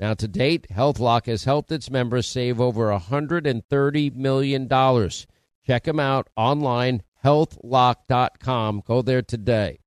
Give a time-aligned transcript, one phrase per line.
[0.00, 4.68] Now, to date, HealthLock has helped its members save over $130 million.
[5.66, 8.82] Check them out online, healthlock.com.
[8.86, 9.78] Go there today.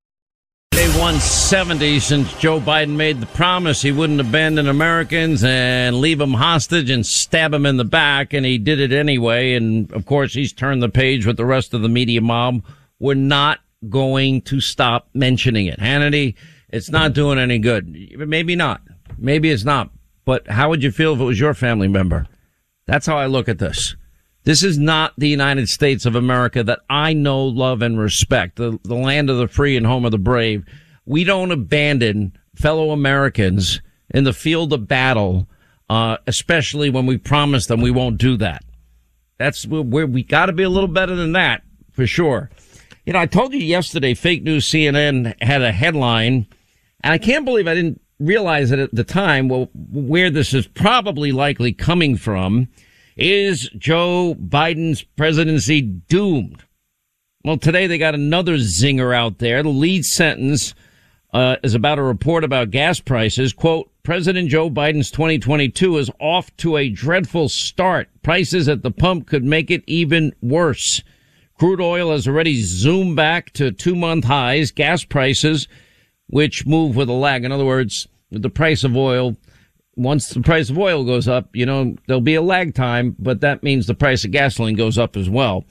[0.71, 6.35] Day 170 since Joe Biden made the promise he wouldn't abandon Americans and leave them
[6.35, 9.55] hostage and stab them in the back, and he did it anyway.
[9.55, 12.63] And of course, he's turned the page with the rest of the media mob.
[12.99, 15.79] We're not going to stop mentioning it.
[15.79, 16.35] Hannity,
[16.69, 18.17] it's not doing any good.
[18.17, 18.81] Maybe not.
[19.17, 19.89] Maybe it's not.
[20.27, 22.27] But how would you feel if it was your family member?
[22.85, 23.95] That's how I look at this.
[24.43, 28.77] This is not the United States of America that I know, love, and respect, the,
[28.83, 30.65] the land of the free and home of the brave.
[31.05, 35.47] We don't abandon fellow Americans in the field of battle,
[35.89, 38.65] uh, especially when we promise them we won't do that.
[39.37, 42.49] That's where we got to be a little better than that, for sure.
[43.05, 46.47] You know, I told you yesterday, fake news CNN had a headline,
[46.99, 50.67] and I can't believe I didn't realize that at the time, well, where this is
[50.67, 52.67] probably likely coming from.
[53.15, 56.63] Is Joe Biden's presidency doomed?
[57.43, 59.63] Well, today they got another zinger out there.
[59.63, 60.75] The lead sentence
[61.33, 63.53] uh, is about a report about gas prices.
[63.53, 68.09] Quote, President Joe Biden's 2022 is off to a dreadful start.
[68.23, 71.01] Prices at the pump could make it even worse.
[71.59, 74.71] Crude oil has already zoomed back to two month highs.
[74.71, 75.67] Gas prices,
[76.27, 77.43] which move with a lag.
[77.43, 79.37] In other words, the price of oil
[79.97, 83.41] once the price of oil goes up, you know, there'll be a lag time, but
[83.41, 85.65] that means the price of gasoline goes up as well.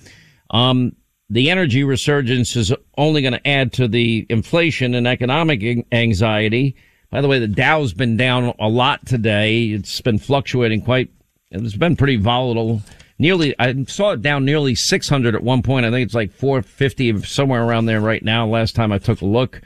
[0.50, 0.96] Um,
[1.30, 6.76] the energy resurgence is only going to add to the inflation and economic anxiety.
[7.10, 9.66] By the way, the Dow's been down a lot today.
[9.66, 11.10] It's been fluctuating quite,
[11.52, 12.82] it's been pretty volatile.
[13.18, 15.86] Nearly, I saw it down nearly 600 at one point.
[15.86, 18.46] I think it's like 450, somewhere around there right now.
[18.46, 19.62] Last time I took a look.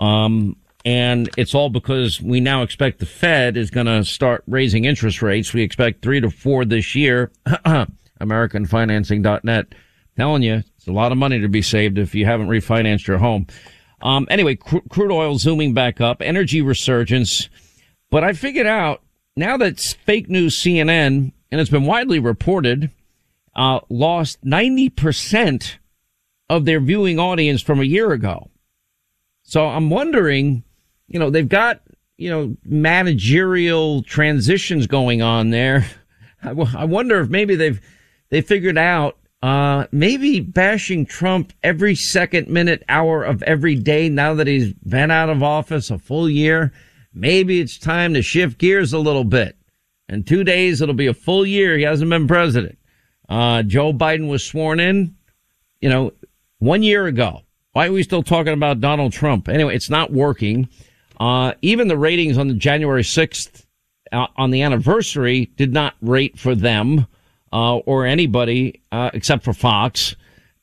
[0.00, 4.86] Um, and it's all because we now expect the Fed is going to start raising
[4.86, 5.52] interest rates.
[5.52, 7.30] We expect three to four this year.
[8.20, 9.66] AmericanFinancing.net
[10.16, 13.18] telling you it's a lot of money to be saved if you haven't refinanced your
[13.18, 13.46] home.
[14.02, 17.48] Um, anyway, cr- crude oil zooming back up, energy resurgence.
[18.10, 19.02] But I figured out
[19.36, 22.90] now that fake news CNN, and it's been widely reported,
[23.54, 25.76] uh, lost 90%
[26.48, 28.49] of their viewing audience from a year ago.
[29.50, 30.64] So I'm wondering
[31.10, 31.82] you know, they've got,
[32.16, 35.86] you know, managerial transitions going on there.
[36.42, 37.80] I, w- I wonder if maybe they've,
[38.30, 44.34] they figured out, uh, maybe bashing Trump every second, minute, hour of every day now
[44.34, 46.72] that he's been out of office a full year.
[47.12, 49.56] Maybe it's time to shift gears a little bit.
[50.08, 51.76] In two days, it'll be a full year.
[51.76, 52.78] He hasn't been president.
[53.28, 55.16] Uh, Joe Biden was sworn in,
[55.80, 56.12] you know,
[56.58, 57.42] one year ago.
[57.72, 59.48] Why are we still talking about Donald Trump?
[59.48, 60.68] Anyway, it's not working.
[61.20, 63.64] Uh, even the ratings on the January 6th
[64.10, 67.06] uh, on the anniversary did not rate for them,
[67.52, 70.16] uh, or anybody, uh, except for Fox.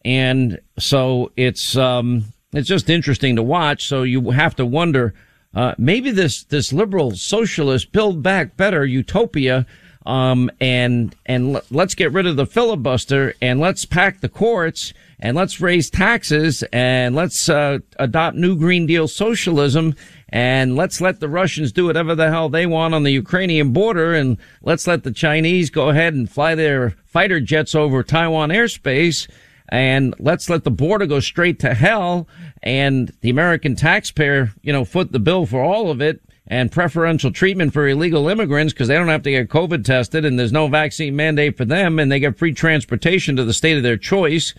[0.04, 3.86] And so it's, um, it's just interesting to watch.
[3.86, 5.14] So you have to wonder,
[5.54, 9.66] uh, maybe this, this liberal socialist build back better utopia,
[10.06, 15.36] um, and, and let's get rid of the filibuster and let's pack the courts and
[15.36, 19.96] let's raise taxes and let's, uh, adopt new Green Deal socialism
[20.30, 24.14] and let's let the Russians do whatever the hell they want on the Ukrainian border
[24.14, 29.28] and let's let the Chinese go ahead and fly their fighter jets over Taiwan airspace
[29.70, 32.28] and let's let the border go straight to hell
[32.64, 37.32] and the American taxpayer, you know, foot the bill for all of it and preferential
[37.32, 40.68] treatment for illegal immigrants because they don't have to get COVID tested and there's no
[40.68, 44.54] vaccine mandate for them and they get free transportation to the state of their choice.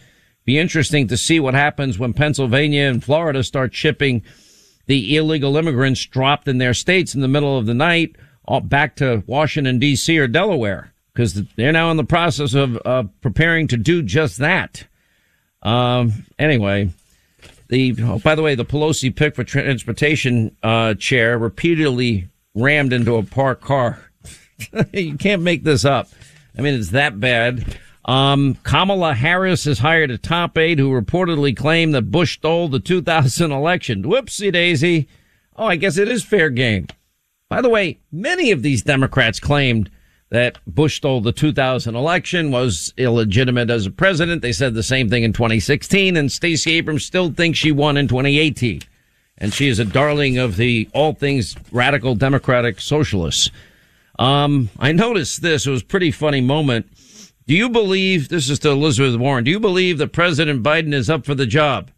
[0.48, 4.22] Be interesting to see what happens when Pennsylvania and Florida start shipping
[4.86, 8.16] the illegal immigrants dropped in their states in the middle of the night
[8.62, 10.18] back to Washington D.C.
[10.18, 14.86] or Delaware because they're now in the process of uh, preparing to do just that.
[15.62, 16.92] Um, anyway,
[17.68, 23.16] the oh, by the way, the Pelosi pick for transportation uh, chair repeatedly rammed into
[23.16, 24.02] a parked car.
[24.94, 26.08] you can't make this up.
[26.56, 27.78] I mean, it's that bad.
[28.08, 32.80] Um, Kamala Harris has hired a top aide who reportedly claimed that Bush stole the
[32.80, 34.02] 2000 election.
[34.02, 35.06] Whoopsie daisy.
[35.54, 36.86] Oh, I guess it is fair game.
[37.50, 39.90] By the way, many of these Democrats claimed
[40.30, 44.40] that Bush stole the 2000 election, was illegitimate as a president.
[44.40, 48.08] They said the same thing in 2016, and Stacey Abrams still thinks she won in
[48.08, 48.82] 2018.
[49.36, 53.50] And she is a darling of the all things radical democratic socialists.
[54.18, 55.66] Um, I noticed this.
[55.66, 56.86] It was a pretty funny moment.
[57.48, 61.08] Do you believe, this is to Elizabeth Warren, do you believe that President Biden is
[61.08, 61.90] up for the job?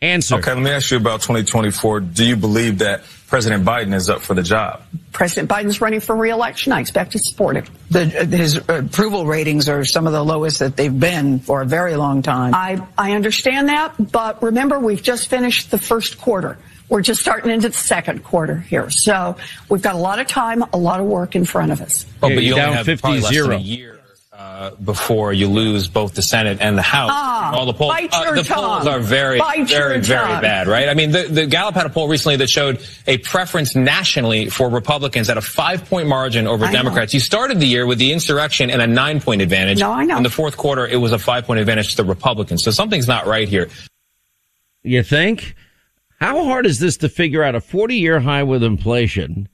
[0.00, 0.36] Answer.
[0.36, 1.98] Okay, let me ask you about 2024.
[1.98, 4.82] Do you believe that President Biden is up for the job?
[5.10, 6.70] President Biden's running for reelection.
[6.70, 7.64] I expect to support him.
[7.90, 11.96] The, his approval ratings are some of the lowest that they've been for a very
[11.96, 12.54] long time.
[12.54, 16.56] I, I understand that, but remember, we've just finished the first quarter.
[16.88, 18.90] We're just starting into the second quarter here.
[18.90, 19.36] So
[19.68, 22.06] we've got a lot of time, a lot of work in front of us.
[22.22, 23.97] Oh, but you only have 50 probably less zero.
[24.38, 27.10] Than a year uh, before you lose both the Senate and the House.
[27.12, 28.64] Ah, all the polls, uh, the tongue.
[28.64, 30.88] polls are very, bite very, very bad, right?
[30.88, 34.68] I mean, the, the Gallup had a poll recently that showed a preference nationally for
[34.68, 37.12] Republicans at a five-point margin over I Democrats.
[37.12, 37.16] Know.
[37.16, 39.80] You started the year with the insurrection and a nine-point advantage.
[39.80, 40.16] No, I know.
[40.16, 42.62] In the fourth quarter, it was a five-point advantage to the Republicans.
[42.64, 43.68] So something's not right here.
[44.82, 45.54] You think?
[46.20, 49.48] How hard is this to figure out a 40-year high with inflation?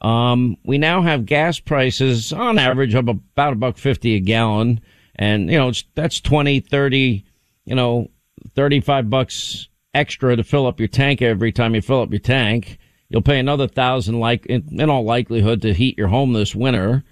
[0.00, 4.80] Um, we now have gas prices on average of about a buck fifty a gallon.
[5.16, 7.24] And, you know, that's 20, 30,
[7.64, 8.08] you know,
[8.54, 12.78] 35 bucks extra to fill up your tank every time you fill up your tank.
[13.08, 17.02] You'll pay another thousand, like, in, in all likelihood to heat your home this winter.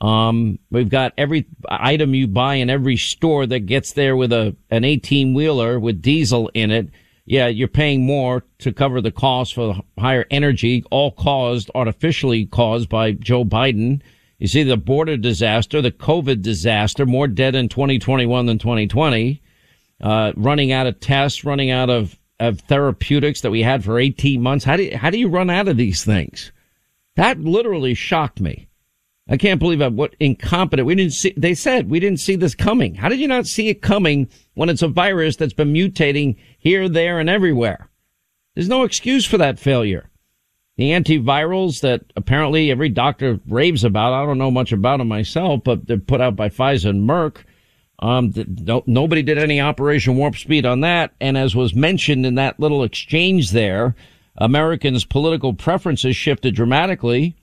[0.00, 4.54] Um, we've got every item you buy in every store that gets there with a,
[4.68, 6.90] an 18 wheeler with diesel in it
[7.26, 12.46] yeah, you're paying more to cover the cost for the higher energy, all caused, artificially
[12.46, 14.02] caused by Joe Biden.
[14.38, 19.40] You see the border disaster, the COVID disaster, more dead in 2021 than 2020,
[20.02, 24.42] uh, running out of tests, running out of, of therapeutics that we had for 18
[24.42, 24.64] months.
[24.64, 26.52] How do you, how do you run out of these things?
[27.16, 28.68] That literally shocked me.
[29.28, 30.86] I can't believe I, what incompetent.
[30.86, 32.94] We didn't see, they said we didn't see this coming.
[32.94, 36.88] How did you not see it coming when it's a virus that's been mutating here,
[36.88, 37.88] there, and everywhere?
[38.54, 40.10] There's no excuse for that failure.
[40.76, 45.62] The antivirals that apparently every doctor raves about, I don't know much about them myself,
[45.64, 47.44] but they're put out by Pfizer and Merck.
[48.00, 51.14] Um, no, nobody did any Operation Warp Speed on that.
[51.20, 53.94] And as was mentioned in that little exchange there,
[54.36, 57.36] Americans' political preferences shifted dramatically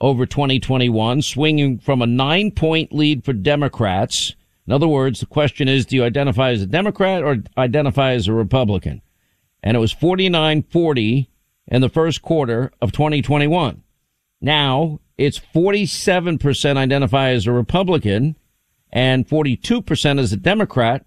[0.00, 4.34] over 2021, swinging from a nine point lead for Democrats.
[4.66, 8.28] In other words, the question is, do you identify as a Democrat or identify as
[8.28, 9.02] a Republican?
[9.62, 11.26] And it was 49-40
[11.66, 13.82] in the first quarter of 2021.
[14.40, 18.36] Now it's 47% identify as a Republican
[18.90, 21.04] and 42% as a Democrat.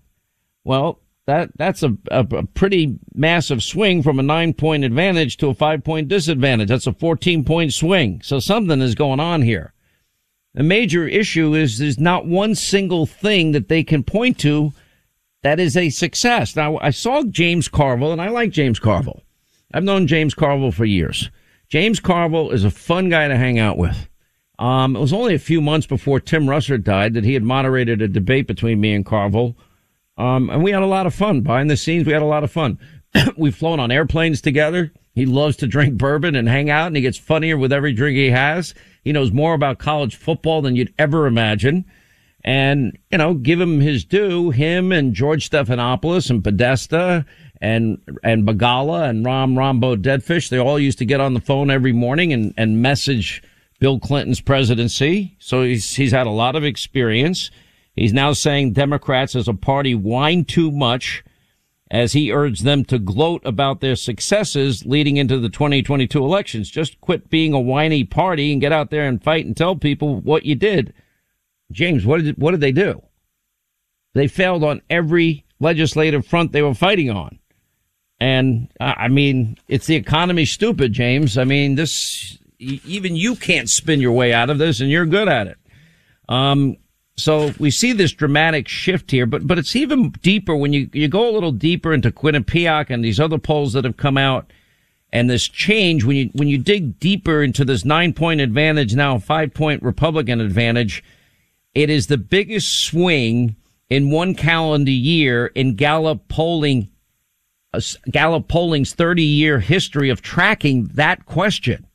[0.64, 5.48] Well, that that's a, a, a, pretty massive swing from a nine point advantage to
[5.48, 6.68] a five point disadvantage.
[6.68, 8.22] That's a 14 point swing.
[8.24, 9.74] So something is going on here.
[10.54, 14.74] The major issue is there's not one single thing that they can point to
[15.42, 16.56] that is a success.
[16.56, 19.24] Now, I saw James Carville and I like James Carville.
[19.74, 21.30] I've known James Carville for years.
[21.70, 24.08] James Carville is a fun guy to hang out with.
[24.60, 28.02] Um, it was only a few months before Tim Russert died that he had moderated
[28.02, 29.56] a debate between me and Carville
[30.18, 32.06] um, and we had a lot of fun behind the scenes.
[32.06, 32.80] We had a lot of fun.
[33.38, 34.92] We've flown on airplanes together.
[35.16, 38.18] He loves to drink bourbon and hang out and he gets funnier with every drink
[38.18, 38.74] he has.
[39.04, 41.86] He knows more about college football than you'd ever imagine.
[42.44, 44.50] And, you know, give him his due.
[44.50, 47.26] Him and George Stephanopoulos and Podesta
[47.62, 51.70] and, and Begala and Ram Rambo Deadfish, they all used to get on the phone
[51.70, 53.42] every morning and, and message
[53.80, 55.36] Bill Clinton's presidency.
[55.40, 57.50] So he's, he's had a lot of experience.
[57.96, 61.24] He's now saying Democrats as a party whine too much
[61.92, 66.72] as he urged them to gloat about their successes leading into the 2022 elections.
[66.72, 70.20] Just quit being a whiny party and get out there and fight and tell people
[70.22, 70.92] what you did.
[71.72, 73.04] James, what did, what did they do?
[74.16, 77.38] They failed on every legislative front they were fighting on.
[78.20, 81.38] And I mean, it's the economy stupid, James.
[81.38, 85.28] I mean, this, even you can't spin your way out of this and you're good
[85.28, 85.58] at it.
[86.30, 86.78] Um,
[87.16, 91.08] so we see this dramatic shift here, but, but it's even deeper when you, you
[91.08, 94.52] go a little deeper into Quinnipiac and these other polls that have come out
[95.12, 99.20] and this change when you, when you dig deeper into this nine point advantage, now
[99.20, 101.04] five point Republican advantage,
[101.76, 103.56] it is the biggest swing
[103.92, 106.90] in one calendar year in Gallup polling,
[107.76, 111.86] uh, Gallup polling's 30 year history of tracking that question.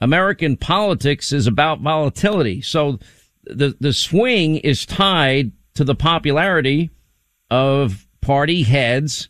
[0.00, 2.62] American politics is about volatility.
[2.62, 2.98] So
[3.44, 6.90] the, the swing is tied to the popularity
[7.50, 9.28] of party heads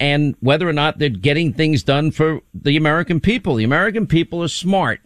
[0.00, 3.56] and whether or not they're getting things done for the American people.
[3.56, 5.00] The American people are smart.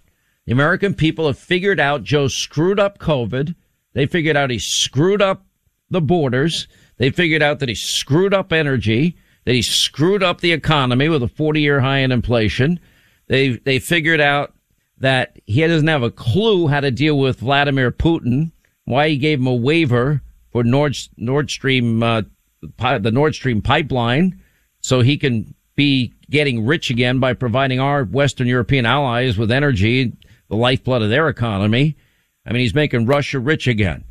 [0.46, 3.54] The American people have figured out Joe screwed up COVID.
[3.94, 5.46] They figured out he screwed up
[5.90, 6.66] the borders.
[6.98, 11.22] They figured out that he screwed up energy, that he screwed up the economy with
[11.22, 12.80] a 40 year high in inflation.
[13.28, 14.54] They, they figured out
[15.02, 18.52] that he doesn't have a clue how to deal with Vladimir Putin,
[18.84, 22.22] why he gave him a waiver for Nord, Nord Stream, uh,
[22.78, 24.40] the Nord Stream pipeline
[24.80, 30.12] so he can be getting rich again by providing our Western European allies with energy,
[30.48, 31.96] the lifeblood of their economy.
[32.46, 34.04] I mean, he's making Russia rich again.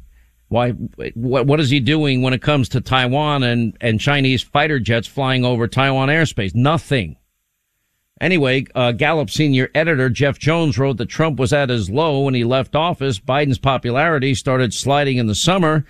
[0.49, 4.79] Why, what, what is he doing when it comes to Taiwan and, and Chinese fighter
[4.79, 6.53] jets flying over Taiwan airspace?
[6.53, 7.15] Nothing.
[8.21, 12.35] Anyway, uh, Gallup senior editor Jeff Jones wrote that Trump was at his low when
[12.35, 13.19] he left office.
[13.19, 15.85] Biden's popularity started sliding in the summer.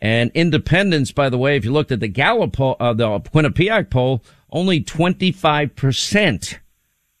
[0.00, 3.90] And independents, by the way, if you looked at the Gallup poll, uh, the Quinnipiac
[3.90, 6.58] poll, only 25%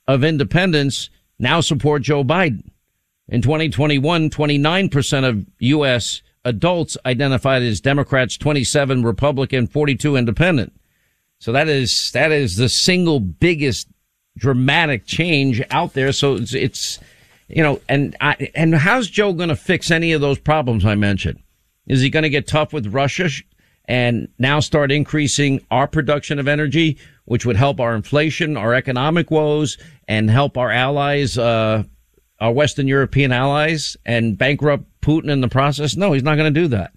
[0.06, 2.70] of independents now support Joe Biden.
[3.26, 6.22] In 2021, 29% of U.S.
[6.44, 10.72] adults identified as Democrats, 27 Republican, 42 independent.
[11.40, 13.88] So that is, that is the single biggest
[14.36, 16.12] dramatic change out there.
[16.12, 16.98] So it's, it's
[17.48, 20.94] you know, and I, and how's Joe going to fix any of those problems I
[20.94, 21.40] mentioned?
[21.86, 23.28] Is he going to get tough with Russia
[23.86, 29.30] and now start increasing our production of energy, which would help our inflation, our economic
[29.30, 29.76] woes,
[30.08, 31.82] and help our allies, uh,
[32.40, 35.96] our Western European allies, and bankrupt Putin in the process?
[35.96, 36.92] No, he's not going to do that.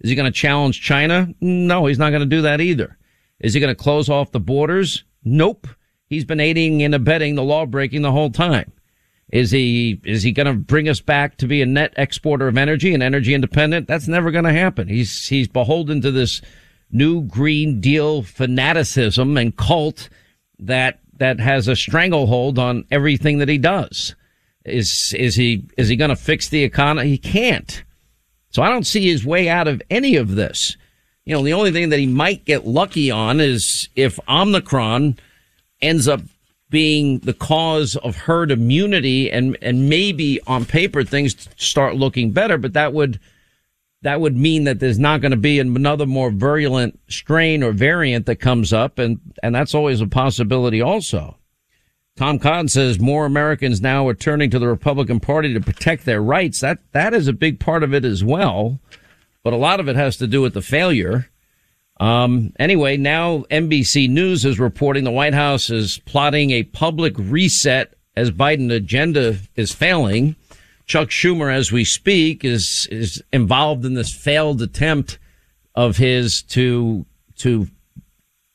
[0.00, 1.28] Is he going to challenge China?
[1.40, 2.96] No, he's not going to do that either.
[3.38, 5.04] Is he going to close off the borders?
[5.22, 5.68] Nope.
[6.10, 8.72] He's been aiding and abetting the law breaking the whole time.
[9.32, 12.58] Is he, is he going to bring us back to be a net exporter of
[12.58, 13.86] energy and energy independent?
[13.86, 14.88] That's never going to happen.
[14.88, 16.42] He's, he's beholden to this
[16.90, 20.08] new Green Deal fanaticism and cult
[20.58, 24.16] that, that has a stranglehold on everything that he does.
[24.64, 27.08] Is, is he, is he going to fix the economy?
[27.08, 27.84] He can't.
[28.50, 30.76] So I don't see his way out of any of this.
[31.24, 35.16] You know, the only thing that he might get lucky on is if Omicron
[35.82, 36.20] ends up
[36.70, 42.56] being the cause of herd immunity and, and maybe on paper things start looking better,
[42.56, 43.18] but that would,
[44.02, 48.26] that would mean that there's not going to be another more virulent strain or variant
[48.26, 48.98] that comes up.
[48.98, 51.36] And, and that's always a possibility also.
[52.16, 56.22] Tom Cotton says more Americans now are turning to the Republican Party to protect their
[56.22, 56.60] rights.
[56.60, 58.78] That, that is a big part of it as well.
[59.42, 61.29] But a lot of it has to do with the failure
[62.00, 67.92] um, anyway, now NBC News is reporting the White House is plotting a public reset
[68.16, 70.34] as Biden agenda is failing.
[70.86, 75.18] Chuck Schumer, as we speak, is is involved in this failed attempt
[75.74, 77.04] of his to
[77.36, 77.68] to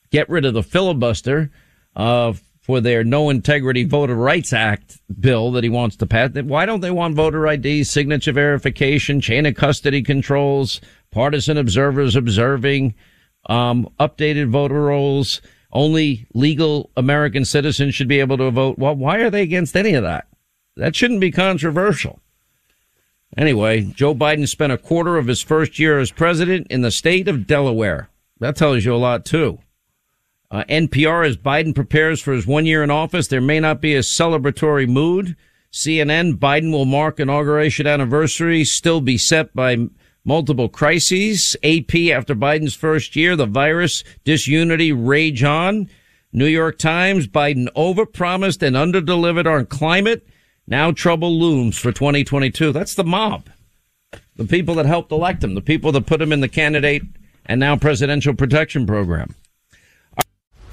[0.09, 1.51] get rid of the filibuster
[1.95, 6.31] uh, for their No Integrity Voter Rights Act bill that he wants to pass.
[6.33, 12.95] Why don't they want voter ID, signature verification, chain of custody controls, partisan observers observing?
[13.45, 15.41] Um, updated voter rolls.
[15.71, 18.77] Only legal American citizens should be able to vote.
[18.77, 20.27] Well, why are they against any of that?
[20.77, 22.21] That shouldn't be controversial.
[23.37, 27.27] Anyway, Joe Biden spent a quarter of his first year as president in the state
[27.27, 28.09] of Delaware.
[28.39, 29.59] That tells you a lot too.
[30.51, 33.95] Uh, NPR, as Biden prepares for his one year in office, there may not be
[33.95, 35.35] a celebratory mood.
[35.71, 39.89] CNN, Biden will mark inauguration anniversary, still beset by
[40.25, 41.55] multiple crises.
[41.63, 45.89] AP after Biden's first year, the virus, disunity rage on.
[46.33, 50.27] New York Times, Biden overpromised and underdelivered on climate.
[50.67, 52.73] Now trouble looms for 2022.
[52.73, 53.49] That's the mob.
[54.35, 57.03] The people that helped elect him, the people that put him in the candidate
[57.45, 59.33] and now presidential protection program.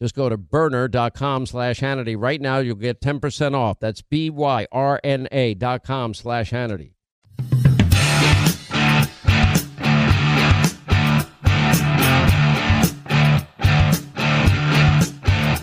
[0.00, 2.14] Just go to byrna.com slash Hannity.
[2.16, 3.80] Right now, you'll get 10% off.
[3.80, 6.92] That's B-Y-R-N-A dot com slash Hannity.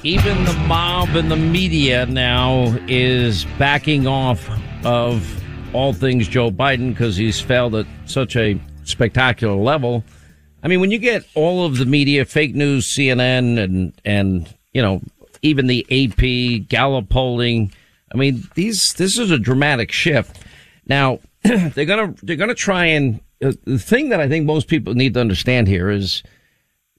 [0.03, 4.47] Even the mob and the media now is backing off
[4.85, 5.41] of
[5.73, 10.03] all things Joe Biden because he's failed at such a spectacular level.
[10.65, 14.81] I mean, when you get all of the media, fake news, CNN, and and you
[14.81, 15.00] know
[15.43, 17.72] even the AP, Gallup polling.
[18.12, 20.43] I mean, these this is a dramatic shift.
[20.88, 24.95] Now they're gonna they're gonna try and uh, the thing that I think most people
[24.95, 26.24] need to understand here is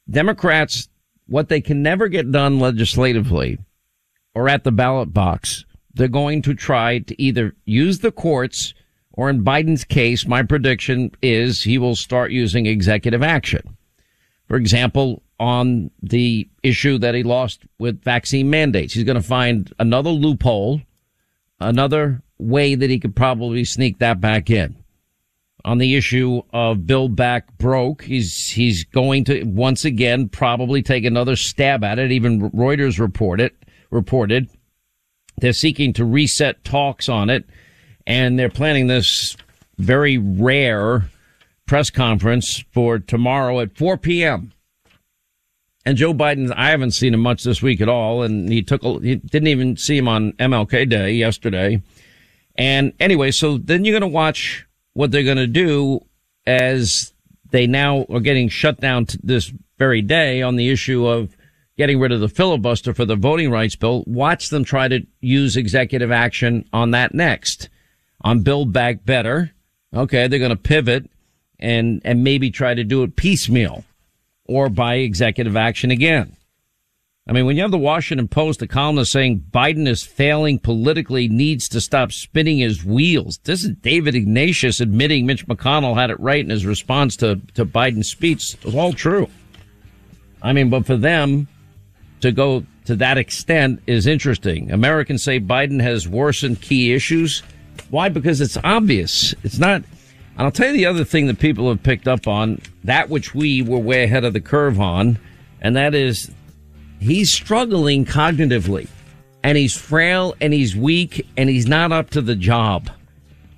[0.08, 0.88] Democrats
[1.26, 3.58] what they can never get done legislatively
[4.32, 5.64] or at the ballot box.
[5.92, 8.75] They're going to try to either use the courts
[9.16, 13.76] or in Biden's case, my prediction is he will start using executive action.
[14.46, 19.73] For example, on the issue that he lost with vaccine mandates, he's going to find
[19.78, 20.82] another loophole,
[21.58, 24.76] another way that he could probably sneak that back in.
[25.64, 31.04] On the issue of Build Back Broke, he's he's going to once again probably take
[31.04, 32.12] another stab at it.
[32.12, 33.52] Even Reuters reported
[33.90, 34.49] reported
[35.38, 37.44] they're seeking to reset talks on it
[38.06, 39.36] and they're planning this
[39.78, 41.10] very rare
[41.66, 44.52] press conference for tomorrow at 4 p.m.
[45.84, 48.82] And Joe Biden, I haven't seen him much this week at all, and he took,
[48.84, 51.80] a, he didn't even see him on MLK Day yesterday.
[52.56, 56.00] And anyway, so then you're going to watch what they're going to do
[56.47, 57.12] as
[57.50, 61.36] they now are getting shut down this very day on the issue of
[61.76, 64.02] getting rid of the filibuster for the voting rights bill.
[64.06, 67.69] Watch them try to use executive action on that next
[68.20, 69.52] on Build Back Better.
[69.94, 71.10] Okay, they're going to pivot
[71.58, 73.84] and and maybe try to do it piecemeal
[74.44, 76.36] or by executive action again.
[77.28, 81.26] I mean, when you have the Washington Post, the columnist saying Biden is failing politically,
[81.26, 83.40] needs to stop spinning his wheels.
[83.42, 87.66] This is David Ignatius admitting Mitch McConnell had it right in his response to, to
[87.66, 88.54] Biden's speech.
[88.62, 89.28] It's all true.
[90.40, 91.48] I mean, but for them
[92.20, 94.70] to go to that extent is interesting.
[94.70, 97.42] Americans say Biden has worsened key issues.
[97.91, 98.08] Why?
[98.08, 99.34] Because it's obvious.
[99.43, 99.82] It's not.
[100.36, 103.34] And I'll tell you the other thing that people have picked up on, that which
[103.34, 105.19] we were way ahead of the curve on,
[105.60, 106.30] and that is
[107.00, 108.89] he's struggling cognitively
[109.43, 112.91] and he's frail and he's weak and he's not up to the job.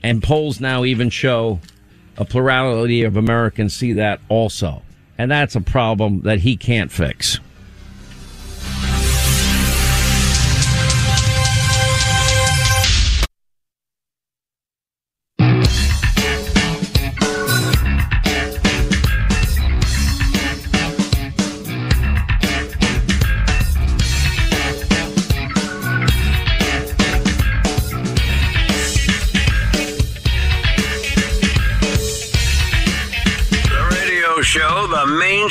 [0.03, 1.61] And polls now even show
[2.17, 4.83] a plurality of Americans see that also.
[5.17, 7.41] And that's a problem that he can't fix.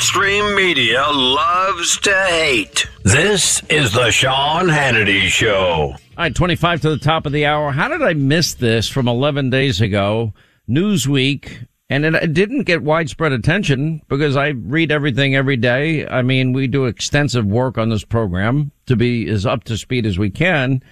[0.08, 2.88] Mainstream media loves to hate.
[3.02, 5.92] This is the Sean Hannity Show.
[5.92, 7.72] All right, 25 to the top of the hour.
[7.72, 10.32] How did I miss this from 11 days ago?
[10.68, 11.66] Newsweek.
[11.90, 16.06] And it didn't get widespread attention because I read everything every day.
[16.06, 20.06] I mean, we do extensive work on this program to be as up to speed
[20.06, 20.82] as we can.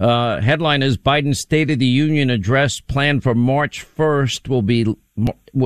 [0.00, 4.94] Uh, headline is Biden's State of the Union address planned for March 1st will be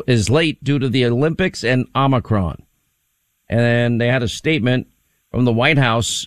[0.06, 2.64] is late due to the Olympics and Omicron
[3.50, 4.86] and they had a statement
[5.30, 6.26] from the White House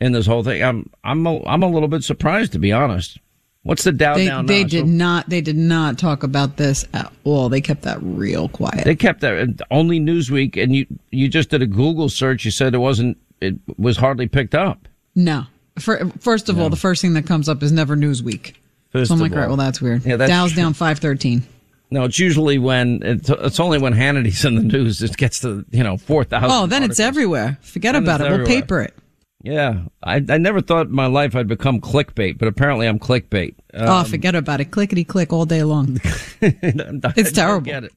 [0.00, 0.62] in this whole thing.
[0.62, 3.18] I'm I'm a, I'm a little bit surprised to be honest.
[3.62, 4.44] What's the Dow they, down?
[4.44, 4.68] They now?
[4.68, 5.30] did so, not.
[5.30, 7.48] They did not talk about this at all.
[7.48, 8.84] They kept that real quiet.
[8.84, 12.44] They kept that only Newsweek, and you you just did a Google search.
[12.44, 13.16] You said it wasn't.
[13.40, 14.86] It was hardly picked up.
[15.14, 15.44] No.
[15.78, 16.64] For, first of no.
[16.64, 18.54] all, the first thing that comes up is never Newsweek.
[18.90, 20.04] First so I'm like, all, right, well, that's weird.
[20.04, 20.62] Yeah, that's Dow's true.
[20.62, 21.42] down five thirteen.
[21.90, 25.64] No, it's usually when it's, it's only when Hannity's in the news it gets to
[25.70, 26.50] you know four thousand.
[26.50, 27.58] Oh, then it's everywhere.
[27.62, 28.30] Forget Then about it.
[28.30, 28.94] We'll paper it.
[29.42, 33.54] Yeah, I I never thought in my life I'd become clickbait, but apparently I'm clickbait.
[33.74, 34.70] oh, Um, forget about it.
[34.70, 36.00] Clickety click all day long.
[36.40, 37.64] it's terrible.
[37.66, 37.92] Get it.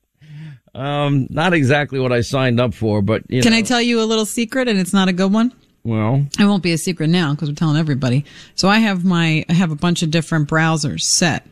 [0.75, 4.01] Um, not exactly what I signed up for, but you Can know, I tell you
[4.01, 4.67] a little secret?
[4.67, 5.51] And it's not a good one.
[5.83, 8.25] well, It won't be a secret now because we're telling everybody.
[8.53, 11.47] So I have my, I have a bunch of different browsers set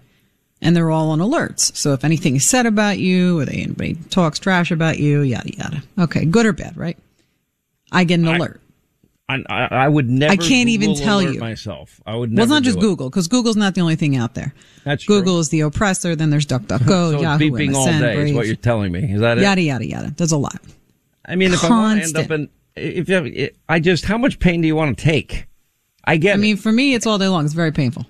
[0.62, 1.76] and they're all on alerts.
[1.76, 5.56] So if anything is said about you or they, anybody talks trash about you, yada,
[5.56, 5.84] yada.
[6.00, 6.26] Okay.
[6.26, 6.98] Good or bad, right?
[7.92, 8.62] I get an alert.
[9.28, 10.34] I, I, I would never.
[10.34, 11.40] I can't even tell alert you.
[11.40, 12.00] myself.
[12.06, 12.30] I would.
[12.30, 12.82] well, Never it's not just it.
[12.82, 14.54] Google because Google's not the only thing out there.
[14.84, 15.20] That's true.
[15.20, 16.16] Google is the oppressor.
[16.16, 19.12] Then there's DuckDuckGo, so Yahoo, beeping all MSN, day is what you're telling me.
[19.14, 19.42] Is that it?
[19.42, 20.14] yada, yada, yada.
[20.16, 20.60] There's a lot.
[21.26, 24.20] I mean, if I want to end up in, if you, have, I just, how
[24.20, 25.48] much pain do you want to take?
[26.04, 26.34] I get.
[26.34, 26.42] I it.
[26.42, 27.46] mean, for me, it's all day long.
[27.46, 28.06] It's very painful.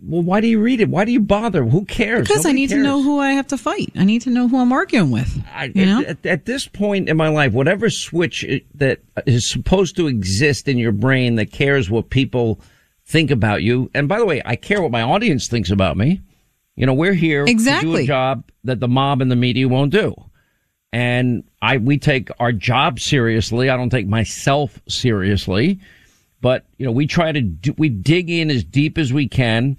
[0.00, 0.88] Well, why do you read it?
[0.88, 1.64] Why do you bother?
[1.64, 2.28] Who cares?
[2.28, 3.92] Because I Nobody need to know who I have to fight.
[3.96, 5.42] I need to know who I'm arguing with.
[5.52, 6.02] I, you know?
[6.02, 10.78] at, at, this point in my life, whatever switch that is supposed to exist in
[10.78, 12.60] your brain that cares what people
[13.04, 13.90] think about you.
[13.92, 16.20] And by the way, I care what my audience thinks about me.
[16.76, 18.04] You know, we're here to do Exactly.
[18.04, 20.14] a job that the mob and the media won't do.
[20.92, 23.70] And I, we take our job seriously.
[23.70, 25.80] I don't take myself seriously,
[26.40, 29.76] but you know, we try to do, we dig in as deep as we can.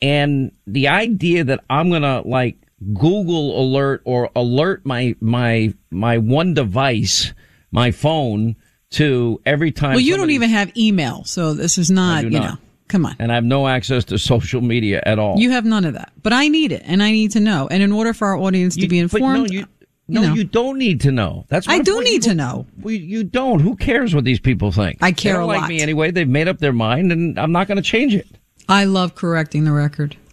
[0.00, 2.56] And the idea that I'm going to like
[2.94, 7.32] Google alert or alert my, my, my one device,
[7.72, 8.56] my phone
[8.90, 9.90] to every time.
[9.92, 12.42] well, you don't even have email, so this is not, you not.
[12.52, 13.16] know, come on.
[13.18, 15.38] and I have no access to social media at all.
[15.38, 16.12] You have none of that.
[16.22, 17.68] But I need it, and I need to know.
[17.70, 19.66] And in order for our audience to You- be but no, informed, you- you
[20.08, 21.44] no, know, you don't need to know.
[21.48, 22.66] That's I do need You to know.
[22.80, 23.60] We, you don't.
[23.60, 24.98] Who cares what these people think?
[25.02, 25.68] I care they don't a like lot.
[25.68, 26.10] me anyway.
[26.10, 28.26] They've made up their mind, and I'm not going to change it.
[28.68, 30.16] I love correcting the record.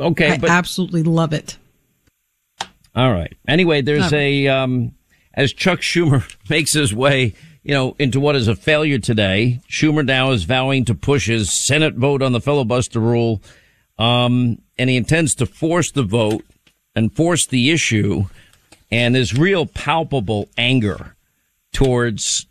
[0.00, 1.56] Okay, I but absolutely love it.
[2.94, 3.32] all right.
[3.48, 4.92] Anyway, there's a um,
[5.34, 9.60] as Chuck Schumer makes his way, you know, into what is a failure today.
[9.70, 13.40] Schumer now is vowing to push his Senate vote on the filibuster rule,
[13.98, 16.44] um, and he intends to force the vote
[16.94, 18.24] and force the issue.
[18.90, 21.16] And there's real palpable anger
[21.72, 22.46] towards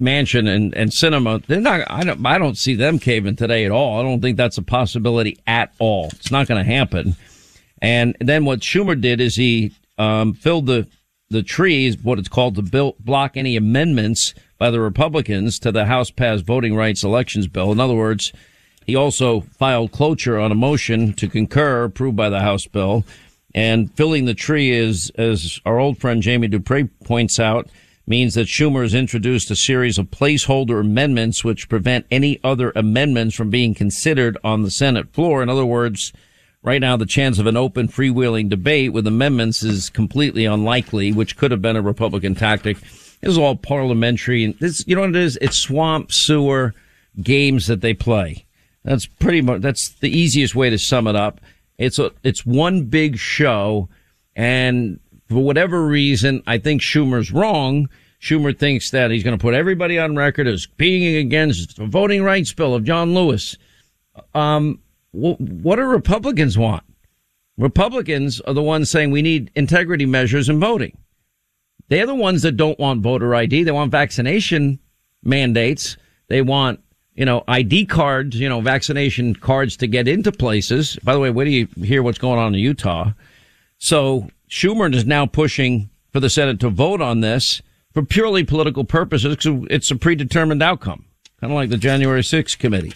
[0.00, 1.44] Manchin and, and Sinema.
[1.46, 1.88] They're not.
[1.90, 2.24] I don't.
[2.26, 4.00] I don't see them caving today at all.
[4.00, 6.08] I don't think that's a possibility at all.
[6.14, 7.16] It's not going to happen.
[7.80, 10.88] And then what Schumer did is he um, filled the
[11.30, 15.86] the trees, what it's called, to bill, block any amendments by the Republicans to the
[15.86, 17.72] House passed voting rights elections bill.
[17.72, 18.32] In other words,
[18.86, 23.04] he also filed cloture on a motion to concur approved by the House bill.
[23.54, 27.68] And filling the tree is, as our old friend Jamie Dupree points out,
[28.06, 33.34] means that Schumer has introduced a series of placeholder amendments which prevent any other amendments
[33.34, 35.42] from being considered on the Senate floor.
[35.42, 36.12] In other words,
[36.62, 41.36] right now the chance of an open freewheeling debate with amendments is completely unlikely, which
[41.36, 42.78] could have been a Republican tactic.
[43.20, 45.38] This is all parliamentary and this, you know what it is?
[45.40, 46.74] It's swamp sewer
[47.22, 48.44] games that they play.
[48.82, 51.40] That's pretty much, that's the easiest way to sum it up.
[51.78, 53.88] It's a, it's one big show
[54.36, 57.88] and for whatever reason, I think Schumer's wrong.
[58.20, 62.22] Schumer thinks that he's going to put everybody on record as being against the voting
[62.22, 63.56] rights bill of John Lewis.
[64.34, 64.80] Um,
[65.12, 66.84] wh- what do Republicans want?
[67.56, 70.96] Republicans are the ones saying we need integrity measures in voting.
[71.88, 73.64] They're the ones that don't want voter ID.
[73.64, 74.80] They want vaccination
[75.22, 75.96] mandates.
[76.28, 76.80] They want,
[77.14, 80.98] you know, ID cards, you know, vaccination cards to get into places.
[81.02, 83.12] By the way, where do you hear what's going on in Utah?
[83.78, 88.84] So Schumer is now pushing for the Senate to vote on this for purely political
[88.84, 89.36] purposes.
[89.36, 91.04] 'cause It's a predetermined outcome,
[91.40, 92.92] kind of like the January 6th committee.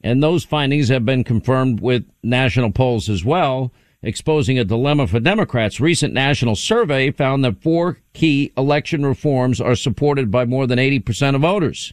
[0.00, 5.18] And those findings have been confirmed with national polls as well, exposing a dilemma for
[5.18, 5.80] Democrats.
[5.80, 11.34] Recent national survey found that four key election reforms are supported by more than 80%
[11.34, 11.92] of voters,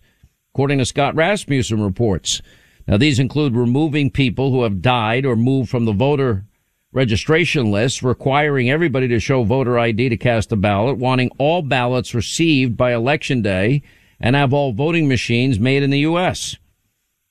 [0.53, 2.43] according to Scott Rasmussen reports.
[2.87, 6.45] Now, these include removing people who have died or moved from the voter
[6.91, 12.15] registration list, requiring everybody to show voter ID to cast a ballot, wanting all ballots
[12.15, 13.81] received by election day,
[14.19, 16.55] and have all voting machines made in the U.S.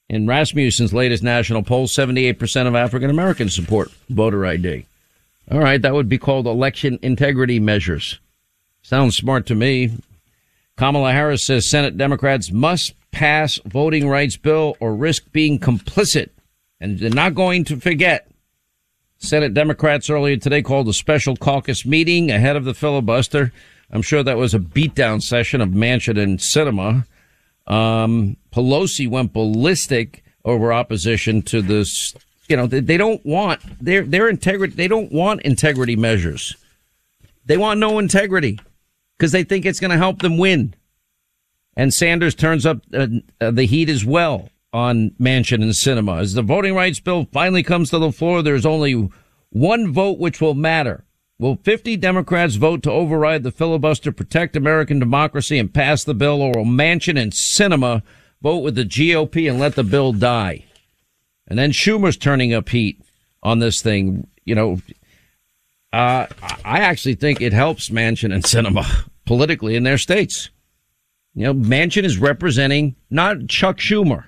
[0.09, 4.87] In Rasmussen's latest national poll, 78% of African Americans support voter ID.
[5.51, 8.19] All right, that would be called election integrity measures.
[8.83, 9.93] Sounds smart to me.
[10.77, 16.31] Kamala Harris says Senate Democrats must pass voting rights bill or risk being complicit.
[16.81, 18.29] And they're not going to forget.
[19.19, 23.53] Senate Democrats earlier today called a special caucus meeting ahead of the filibuster.
[23.91, 27.07] I'm sure that was a beatdown session of Manchin and Sinema.
[27.67, 32.15] Um, Pelosi went ballistic over opposition to this.
[32.49, 34.75] You know, they, they don't want their their integrity.
[34.75, 36.55] They don't want integrity measures.
[37.47, 38.59] They want no integrity
[39.17, 40.75] because they think it's going to help them win.
[41.77, 43.07] And Sanders turns up uh,
[43.41, 46.21] uh, the heat as well on Manchin and Sinema.
[46.21, 49.09] As the voting rights bill finally comes to the floor, there's only
[49.51, 51.05] one vote which will matter.
[51.39, 56.41] Will 50 Democrats vote to override the filibuster, protect American democracy, and pass the bill,
[56.41, 58.03] or will Manchin and Sinema
[58.41, 60.65] vote with the GOP and let the bill die?
[61.47, 63.01] And then Schumer's turning up heat
[63.43, 64.29] on this thing.
[64.45, 64.81] You know,
[65.93, 66.27] uh,
[66.65, 70.51] I actually think it helps Manchin and Sinema politically in their states.
[71.35, 74.27] You know, Manchin is representing not Chuck Schumer.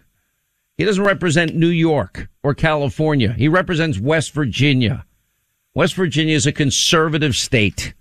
[0.77, 3.33] He doesn't represent New York or California.
[3.33, 5.07] He represents West Virginia.
[5.75, 7.95] West Virginia is a conservative state.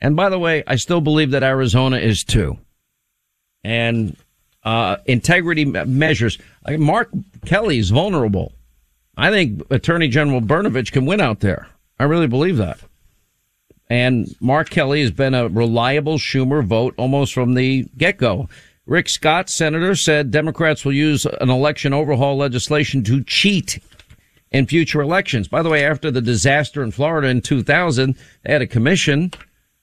[0.00, 2.58] And by the way, I still believe that Arizona is too.
[3.62, 4.16] And
[4.64, 6.38] uh, integrity measures.
[6.68, 7.10] Mark
[7.46, 8.52] Kelly is vulnerable.
[9.16, 11.68] I think Attorney General Brnovich can win out there.
[11.98, 12.80] I really believe that.
[13.92, 18.48] And Mark Kelly has been a reliable Schumer vote almost from the get go.
[18.86, 23.80] Rick Scott, senator, said Democrats will use an election overhaul legislation to cheat
[24.50, 25.46] in future elections.
[25.46, 29.30] By the way, after the disaster in Florida in 2000, they had a commission.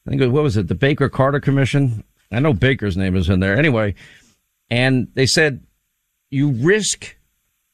[0.08, 0.70] I think, what was it?
[0.70, 2.04] The Baker Carter Commission?
[2.32, 3.56] I know Baker's name is in there.
[3.56, 3.94] Anyway,
[4.72, 5.64] and they said
[6.32, 7.16] you risk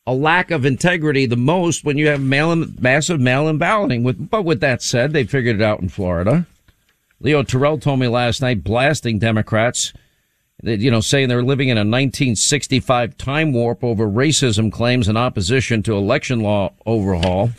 [0.08, 4.04] a lack of integrity the most when you have mail-in, massive mail-in balloting.
[4.04, 6.46] With, but with that said, they figured it out in Florida.
[7.20, 9.94] Leo Terrell told me last night, blasting Democrats
[10.62, 15.18] that, you know, saying they're living in a 1965 time warp over racism claims in
[15.18, 17.50] opposition to election law overhaul.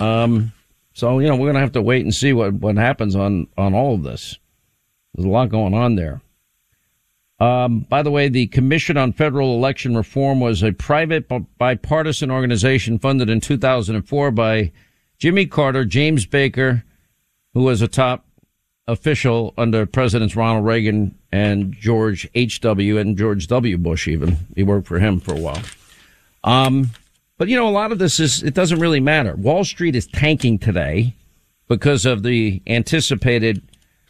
[0.00, 0.52] Um,
[0.94, 3.48] so, you know, we're going to have to wait and see what, what happens on,
[3.56, 4.38] on all of this.
[5.14, 6.22] There's a lot going on there.
[7.42, 11.28] Um, by the way, the Commission on Federal Election Reform was a private
[11.58, 14.70] bipartisan organization funded in 2004 by
[15.18, 16.84] Jimmy Carter, James Baker,
[17.52, 18.24] who was a top
[18.86, 22.96] official under Presidents Ronald Reagan and George H.W.
[22.96, 23.76] and George W.
[23.76, 24.36] Bush, even.
[24.54, 25.62] He worked for him for a while.
[26.44, 26.90] Um,
[27.38, 29.34] but you know, a lot of this is, it doesn't really matter.
[29.34, 31.16] Wall Street is tanking today
[31.66, 33.62] because of the anticipated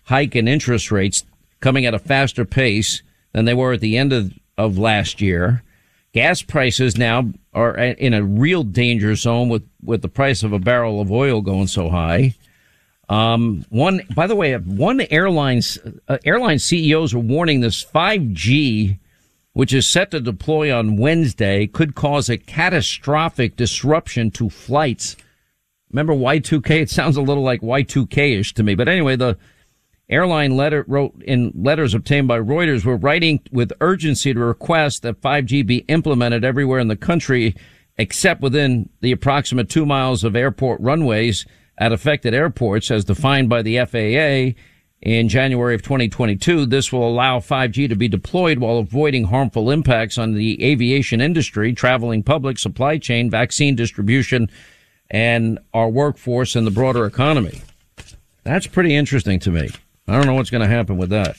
[0.05, 1.25] hike in interest rates
[1.61, 5.63] coming at a faster pace than they were at the end of, of last year.
[6.13, 10.59] Gas prices now are in a real danger zone with, with the price of a
[10.59, 12.35] barrel of oil going so high.
[13.09, 18.99] Um, one, by the way, one airlines, uh, airline CEOs are warning this 5G,
[19.55, 25.17] which is set to deploy on Wednesday, could cause a catastrophic disruption to flights.
[25.91, 26.71] Remember Y2K?
[26.83, 28.75] It sounds a little like Y2K-ish to me.
[28.75, 29.37] But anyway, the
[30.09, 35.21] airline letter wrote in letters obtained by Reuters, we're writing with urgency to request that
[35.21, 37.55] 5G be implemented everywhere in the country,
[37.97, 41.47] except within the approximate two miles of airport runways
[41.79, 44.59] at affected airports as defined by the FAA
[45.01, 46.67] in January of 2022.
[46.67, 51.73] This will allow 5G to be deployed while avoiding harmful impacts on the aviation industry,
[51.73, 54.49] traveling public, supply chain, vaccine distribution,
[55.11, 57.63] and our workforce and the broader economy.
[58.45, 59.71] That's pretty interesting to me.
[60.09, 61.37] I don't know what's going to happen with that.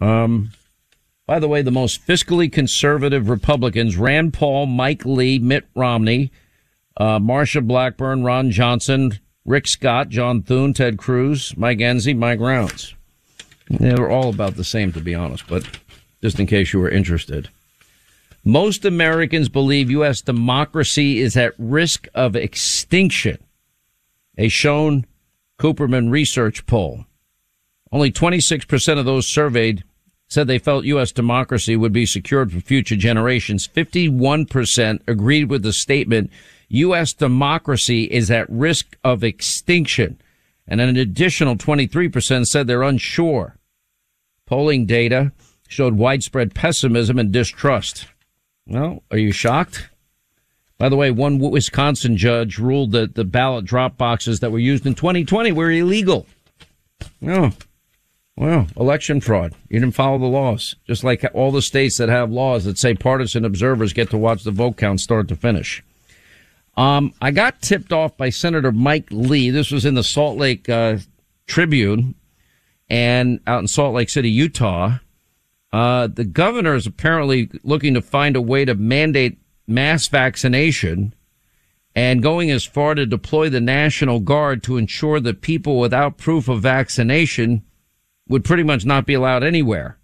[0.00, 0.50] Um,
[1.26, 6.32] by the way, the most fiscally conservative Republicans, Rand Paul, Mike Lee, Mitt Romney,
[6.96, 12.94] uh, Marsha Blackburn, Ron Johnson, Rick Scott, John Thune, Ted Cruz, Mike Enzi, Mike Rounds.
[13.70, 15.68] They were all about the same, to be honest, but
[16.22, 17.48] just in case you were interested.
[18.44, 20.22] Most Americans believe U.S.
[20.22, 23.38] democracy is at risk of extinction.
[24.38, 25.04] A Schoen
[25.58, 27.04] Cooperman research poll.
[27.90, 29.84] Only 26% of those surveyed
[30.28, 31.10] said they felt U.S.
[31.10, 33.66] democracy would be secured for future generations.
[33.66, 36.30] 51% agreed with the statement
[36.68, 37.14] U.S.
[37.14, 40.20] democracy is at risk of extinction.
[40.66, 43.56] And an additional 23% said they're unsure.
[44.44, 45.32] Polling data
[45.66, 48.06] showed widespread pessimism and distrust.
[48.66, 49.88] Well, are you shocked?
[50.76, 54.86] By the way, one Wisconsin judge ruled that the ballot drop boxes that were used
[54.86, 56.26] in 2020 were illegal.
[57.26, 57.52] Oh,
[58.38, 59.52] well, election fraud.
[59.68, 60.76] You didn't follow the laws.
[60.86, 64.44] Just like all the states that have laws that say partisan observers get to watch
[64.44, 65.82] the vote count start to finish.
[66.76, 69.50] Um, I got tipped off by Senator Mike Lee.
[69.50, 70.98] This was in the Salt Lake uh,
[71.48, 72.14] Tribune
[72.88, 74.98] and out in Salt Lake City, Utah.
[75.72, 81.12] Uh, the governor is apparently looking to find a way to mandate mass vaccination
[81.92, 86.46] and going as far to deploy the National Guard to ensure that people without proof
[86.46, 87.64] of vaccination
[88.28, 89.98] would pretty much not be allowed anywhere.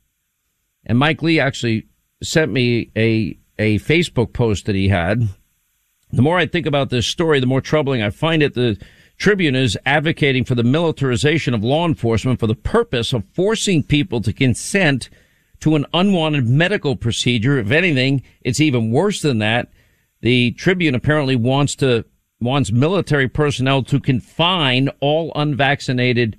[0.86, 1.88] And Mike Lee actually
[2.22, 5.28] sent me a, a Facebook post that he had
[6.14, 8.54] the more I think about this story, the more troubling I find it.
[8.54, 8.78] The
[9.16, 14.20] Tribune is advocating for the militarization of law enforcement for the purpose of forcing people
[14.20, 15.08] to consent
[15.60, 17.58] to an unwanted medical procedure.
[17.58, 19.68] If anything, it's even worse than that.
[20.20, 22.04] The Tribune apparently wants to
[22.40, 26.36] wants military personnel to confine all unvaccinated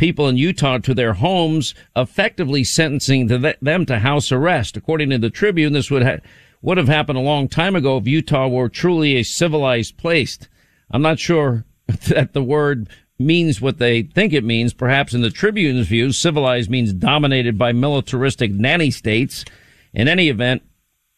[0.00, 4.78] people in Utah to their homes, effectively sentencing them to house arrest.
[4.78, 6.22] According to the Tribune, this would
[6.62, 10.38] would have happened a long time ago if Utah were truly a civilized place.
[10.90, 11.64] I'm not sure
[12.08, 14.72] that the word means what they think it means.
[14.72, 19.44] Perhaps in the Tribune's view, civilized means dominated by militaristic nanny states.
[19.92, 20.62] In any event,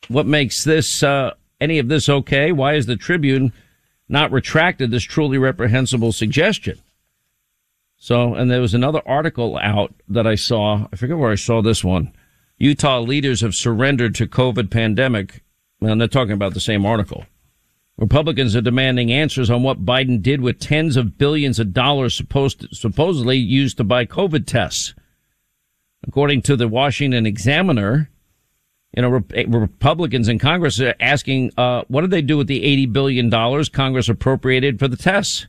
[0.09, 2.51] what makes this, uh, any of this okay?
[2.51, 3.53] Why is the Tribune
[4.09, 6.81] not retracted this truly reprehensible suggestion?
[8.03, 10.88] So, and there was another article out that I saw.
[10.93, 12.12] I forget where I saw this one.
[12.59, 15.45] Utah leaders have surrendered to COVID pandemic.
[15.81, 17.27] Well, they're talking about the same article.
[17.97, 22.67] Republicans are demanding answers on what Biden did with tens of billions of dollars supposed
[22.73, 24.95] supposedly used to buy COVID tests.
[26.05, 28.11] According to the Washington Examiner,
[28.97, 32.65] you know, eh, Republicans in Congress are asking, uh, what did they do with the
[32.65, 33.31] $80 billion
[33.67, 35.47] Congress appropriated for the tests?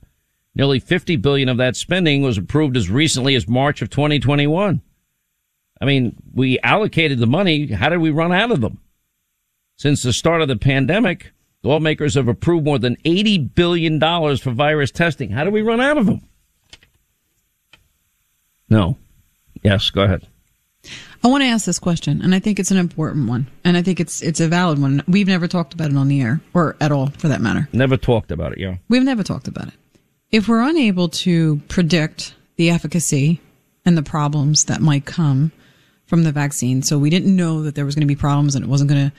[0.56, 4.82] Nearly 50 billion of that spending was approved as recently as March of 2021.
[5.82, 7.68] I mean, we allocated the money.
[7.68, 8.80] How did we run out of them?
[9.78, 11.32] Since the start of the pandemic,
[11.64, 14.00] lawmakers have approved more than $80 billion
[14.38, 15.32] for virus testing.
[15.32, 16.22] How do we run out of them?
[18.70, 18.98] No.
[19.64, 20.28] Yes, go ahead.
[21.24, 23.82] I want to ask this question, and I think it's an important one, and I
[23.82, 25.02] think it's it's a valid one.
[25.08, 27.70] We've never talked about it on the air, or at all, for that matter.
[27.72, 28.76] Never talked about it, yeah.
[28.90, 29.74] We've never talked about it.
[30.34, 33.40] If we're unable to predict the efficacy
[33.86, 35.52] and the problems that might come
[36.06, 36.82] from the vaccine.
[36.82, 39.10] So we didn't know that there was going to be problems and it wasn't going
[39.10, 39.16] to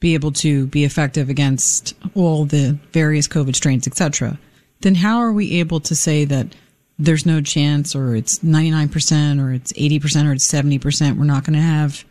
[0.00, 4.38] be able to be effective against all the various COVID strains, etc.
[4.80, 6.54] Then how are we able to say that
[6.98, 11.54] there's no chance or it's 99% or it's 80% or it's 70% we're not going
[11.54, 12.04] to have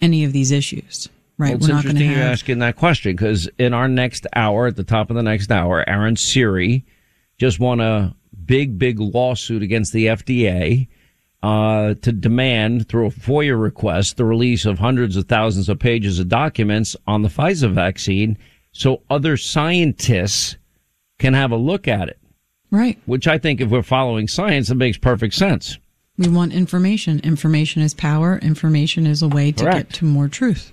[0.00, 1.08] any of these issues?
[1.38, 1.48] Right.
[1.48, 2.16] Well, it's we're not interesting have...
[2.16, 5.50] you're asking that question because in our next hour, at the top of the next
[5.50, 6.84] hour, Aaron Siri
[7.38, 8.14] just won a
[8.44, 10.88] big, big lawsuit against the FDA
[11.42, 16.18] uh, to demand through a FOIA request the release of hundreds of thousands of pages
[16.18, 18.38] of documents on the Pfizer vaccine
[18.72, 20.56] so other scientists
[21.18, 22.18] can have a look at it.
[22.70, 22.98] Right.
[23.06, 25.78] Which I think if we're following science, it makes perfect sense.
[26.16, 27.20] We want information.
[27.20, 28.38] Information is power.
[28.38, 29.90] Information is a way to Correct.
[29.90, 30.72] get to more truth.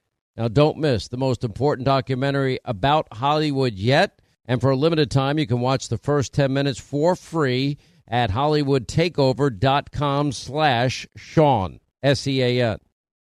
[0.37, 4.21] Now, don't miss the most important documentary about Hollywood yet.
[4.45, 7.77] And for a limited time, you can watch the first 10 minutes for free
[8.07, 12.79] at hollywoodtakeover.com slash Sean, S-E-A-N.